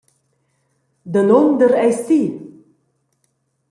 [1.13, 2.21] Danunder eis ti?